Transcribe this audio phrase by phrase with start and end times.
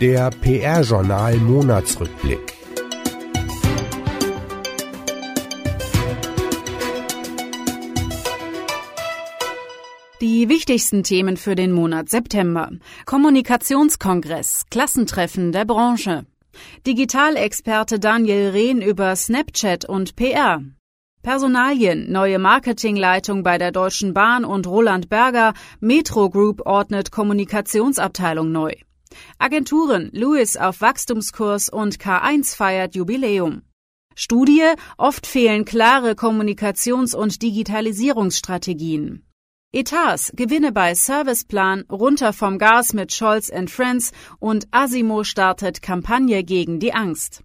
[0.00, 2.38] Der PR-Journal Monatsrückblick.
[10.20, 12.70] Die wichtigsten Themen für den Monat September.
[13.04, 16.26] Kommunikationskongress, Klassentreffen der Branche.
[16.86, 20.62] Digitalexperte Daniel Rehn über Snapchat und PR.
[21.26, 28.72] Personalien, neue Marketingleitung bei der Deutschen Bahn und Roland Berger, Metro Group ordnet Kommunikationsabteilung neu.
[29.36, 33.62] Agenturen, Lewis auf Wachstumskurs und K1 feiert Jubiläum.
[34.14, 34.68] Studie,
[34.98, 39.26] oft fehlen klare Kommunikations- und Digitalisierungsstrategien.
[39.72, 46.44] Etats, Gewinne bei Serviceplan, runter vom Gas mit Scholz and Friends und Asimo startet Kampagne
[46.44, 47.42] gegen die Angst.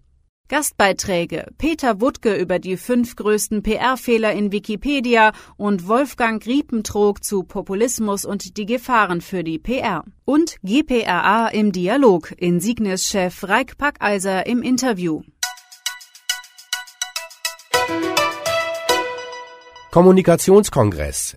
[0.52, 8.26] Gastbeiträge Peter Wuttke über die fünf größten PR-Fehler in Wikipedia und Wolfgang Riepentrog zu Populismus
[8.26, 10.04] und die Gefahren für die PR.
[10.26, 15.22] Und GPRA im Dialog, Insignis-Chef Reik Packeiser im Interview.
[19.90, 21.34] Kommunikationskongress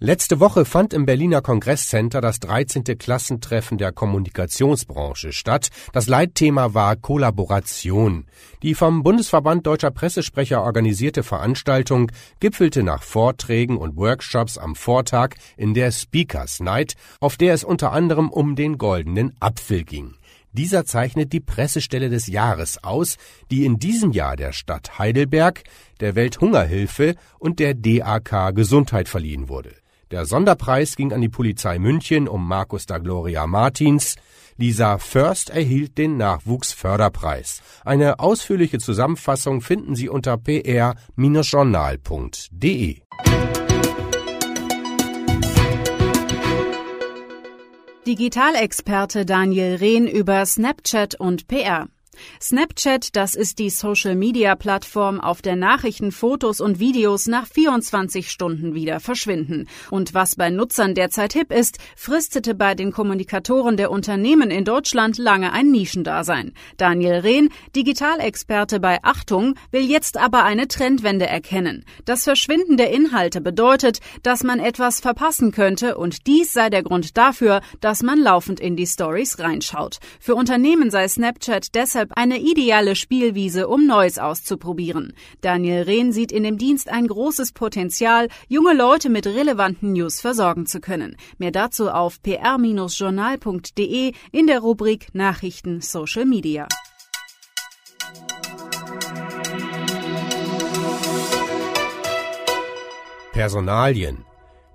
[0.00, 2.82] Letzte Woche fand im Berliner Kongresscenter das 13.
[2.98, 5.68] Klassentreffen der Kommunikationsbranche statt.
[5.92, 8.26] Das Leitthema war Kollaboration.
[8.64, 15.74] Die vom Bundesverband Deutscher Pressesprecher organisierte Veranstaltung gipfelte nach Vorträgen und Workshops am Vortag in
[15.74, 20.16] der Speakers Night, auf der es unter anderem um den goldenen Apfel ging.
[20.50, 23.16] Dieser zeichnet die Pressestelle des Jahres aus,
[23.52, 25.62] die in diesem Jahr der Stadt Heidelberg,
[26.00, 29.83] der Welthungerhilfe und der DAK Gesundheit verliehen wurde.
[30.10, 34.16] Der Sonderpreis ging an die Polizei München um Markus da Gloria Martins.
[34.56, 37.60] Lisa First erhielt den Nachwuchsförderpreis.
[37.84, 43.00] Eine ausführliche Zusammenfassung finden Sie unter pr-journal.de.
[48.06, 51.88] Digitalexperte Daniel Rehn über Snapchat und PR.
[52.40, 59.00] Snapchat, das ist die Social-Media-Plattform, auf der Nachrichten, Fotos und Videos nach 24 Stunden wieder
[59.00, 59.68] verschwinden.
[59.90, 65.18] Und was bei Nutzern derzeit hip ist, fristete bei den Kommunikatoren der Unternehmen in Deutschland
[65.18, 66.52] lange ein Nischendasein.
[66.76, 71.84] Daniel Rehn, Digitalexperte bei Achtung, will jetzt aber eine Trendwende erkennen.
[72.04, 77.16] Das Verschwinden der Inhalte bedeutet, dass man etwas verpassen könnte und dies sei der Grund
[77.16, 79.98] dafür, dass man laufend in die Stories reinschaut.
[80.20, 85.14] Für Unternehmen sei Snapchat deshalb deshalb eine ideale Spielwiese, um Neues auszuprobieren.
[85.40, 90.66] Daniel Rehn sieht in dem Dienst ein großes Potenzial, junge Leute mit relevanten News versorgen
[90.66, 91.16] zu können.
[91.38, 96.68] Mehr dazu auf pr-journal.de in der Rubrik Nachrichten Social Media.
[103.32, 104.24] Personalien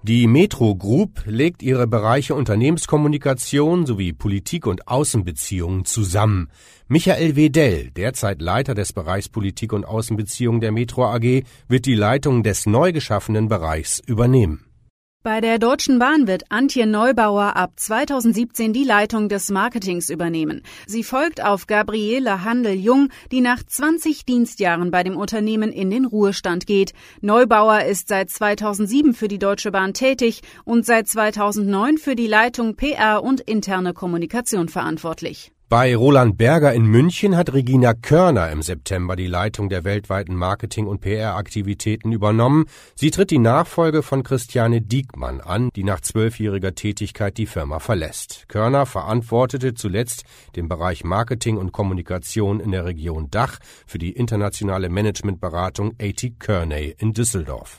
[0.01, 6.49] die Metro Group legt ihre Bereiche Unternehmenskommunikation sowie Politik und Außenbeziehungen zusammen.
[6.87, 12.43] Michael Wedell, derzeit Leiter des Bereichs Politik und Außenbeziehungen der Metro AG, wird die Leitung
[12.43, 14.68] des neu geschaffenen Bereichs übernehmen.
[15.21, 20.61] Bei der Deutschen Bahn wird Antje Neubauer ab 2017 die Leitung des Marketings übernehmen.
[20.87, 26.67] Sie folgt auf Gabriele Handel-Jung, die nach 20 Dienstjahren bei dem Unternehmen in den Ruhestand
[26.67, 26.93] geht.
[27.19, 32.77] Neubauer ist seit 2007 für die Deutsche Bahn tätig und seit 2009 für die Leitung
[32.77, 35.51] PR und interne Kommunikation verantwortlich.
[35.69, 40.87] Bei Roland Berger in München hat Regina Körner im September die Leitung der weltweiten Marketing-
[40.87, 42.65] und PR-Aktivitäten übernommen.
[42.95, 48.45] Sie tritt die Nachfolge von Christiane Diekmann an, die nach zwölfjähriger Tätigkeit die Firma verlässt.
[48.47, 50.23] Körner verantwortete zuletzt
[50.55, 56.95] den Bereich Marketing und Kommunikation in der Region Dach für die internationale Managementberatung AT Kearney
[56.97, 57.77] in Düsseldorf.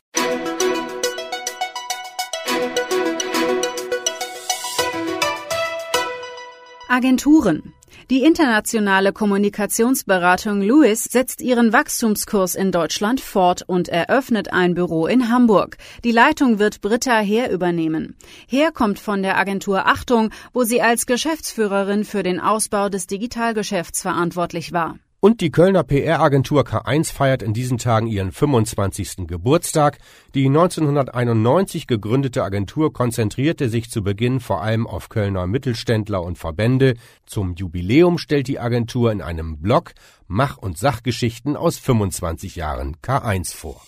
[6.91, 7.73] Agenturen
[8.11, 15.29] die internationale Kommunikationsberatung Lewis setzt ihren Wachstumskurs in Deutschland fort und eröffnet ein Büro in
[15.29, 15.77] Hamburg.
[16.03, 18.17] Die Leitung wird Britta Heer übernehmen.
[18.49, 24.03] Heer kommt von der Agentur Achtung, wo sie als Geschäftsführerin für den Ausbau des Digitalgeschäfts
[24.03, 24.99] verantwortlich war.
[25.23, 29.27] Und die Kölner PR-Agentur K1 feiert in diesen Tagen ihren 25.
[29.27, 29.99] Geburtstag.
[30.35, 36.95] Die 1991 gegründete Agentur konzentrierte sich zu Beginn vor allem auf Kölner Mittelständler und Verbände.
[37.27, 39.93] Zum Jubiläum stellt die Agentur in einem Blog
[40.27, 43.83] Mach- und Sachgeschichten aus 25 Jahren K1 vor.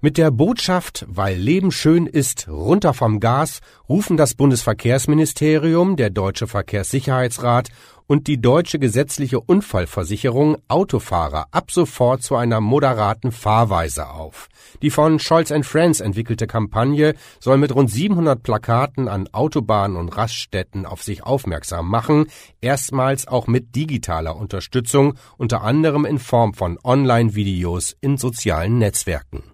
[0.00, 6.46] mit der Botschaft, weil Leben schön ist, runter vom Gas, rufen das Bundesverkehrsministerium, der Deutsche
[6.46, 7.68] Verkehrssicherheitsrat
[8.10, 14.48] und die deutsche gesetzliche Unfallversicherung Autofahrer ab sofort zu einer moderaten Fahrweise auf.
[14.82, 20.86] Die von Scholz Friends entwickelte Kampagne soll mit rund 700 Plakaten an Autobahnen und Raststätten
[20.86, 22.26] auf sich aufmerksam machen,
[22.60, 29.49] erstmals auch mit digitaler Unterstützung, unter anderem in Form von Online-Videos in sozialen Netzwerken.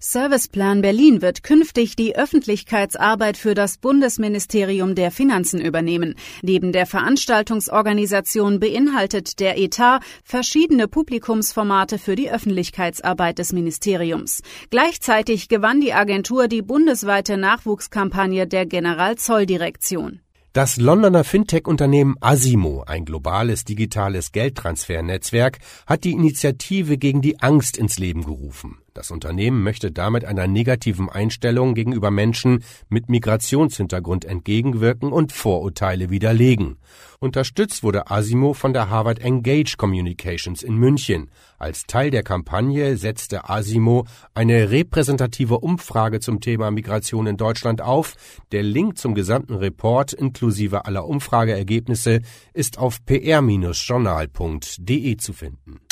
[0.00, 6.14] Serviceplan Berlin wird künftig die Öffentlichkeitsarbeit für das Bundesministerium der Finanzen übernehmen.
[6.40, 14.42] Neben der Veranstaltungsorganisation beinhaltet der Etat verschiedene Publikumsformate für die Öffentlichkeitsarbeit des Ministeriums.
[14.70, 20.20] Gleichzeitig gewann die Agentur die bundesweite Nachwuchskampagne der Generalzolldirektion.
[20.52, 25.58] Das Londoner Fintech-Unternehmen Asimo, ein globales digitales Geldtransfernetzwerk,
[25.88, 28.78] hat die Initiative gegen die Angst ins Leben gerufen.
[28.98, 36.78] Das Unternehmen möchte damit einer negativen Einstellung gegenüber Menschen mit Migrationshintergrund entgegenwirken und Vorurteile widerlegen.
[37.20, 41.30] Unterstützt wurde Asimo von der Harvard Engage Communications in München.
[41.58, 44.04] Als Teil der Kampagne setzte Asimo
[44.34, 48.16] eine repräsentative Umfrage zum Thema Migration in Deutschland auf.
[48.50, 52.18] Der Link zum gesamten Report inklusive aller Umfrageergebnisse
[52.52, 55.87] ist auf pr-journal.de zu finden.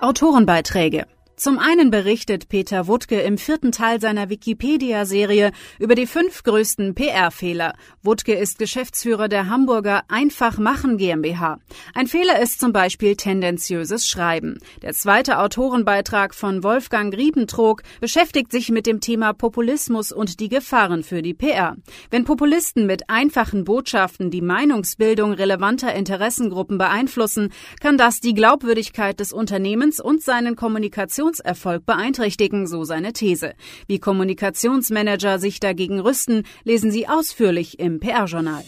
[0.00, 1.06] Autorenbeiträge
[1.38, 7.74] zum einen berichtet Peter Wuttke im vierten Teil seiner Wikipedia-Serie über die fünf größten PR-Fehler.
[8.02, 11.60] Wuttke ist Geschäftsführer der Hamburger Einfach Machen GmbH.
[11.94, 14.58] Ein Fehler ist zum Beispiel tendenziöses Schreiben.
[14.82, 21.04] Der zweite Autorenbeitrag von Wolfgang Riebentrog beschäftigt sich mit dem Thema Populismus und die Gefahren
[21.04, 21.76] für die PR.
[22.10, 29.32] Wenn Populisten mit einfachen Botschaften die Meinungsbildung relevanter Interessengruppen beeinflussen, kann das die Glaubwürdigkeit des
[29.32, 33.54] Unternehmens und seinen Kommunikations Kommunikationserfolg beeinträchtigen, so seine These.
[33.86, 38.64] Wie Kommunikationsmanager sich dagegen rüsten, lesen Sie ausführlich im PR-Journal.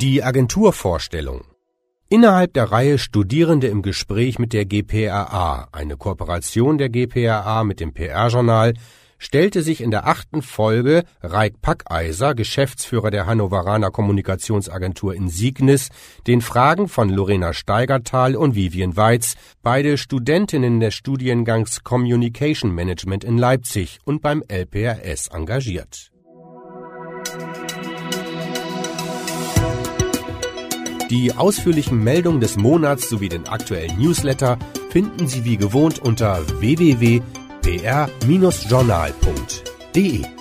[0.00, 1.44] Die Agenturvorstellung
[2.10, 7.92] Innerhalb der Reihe Studierende im Gespräch mit der GPRA, eine Kooperation der GPRA mit dem
[7.92, 8.74] PR-Journal,
[9.18, 15.88] stellte sich in der achten Folge Reik Packeiser, Geschäftsführer der Hannoveraner Kommunikationsagentur in Siegnis,
[16.26, 23.38] den Fragen von Lorena Steigertal und Vivian Weiz, beide Studentinnen des Studiengangs Communication Management in
[23.38, 26.10] Leipzig und beim LPRS engagiert.
[31.10, 34.58] Die ausführlichen Meldungen des Monats sowie den aktuellen Newsletter
[34.90, 37.20] finden Sie wie gewohnt unter www
[37.64, 40.33] pr-journal.de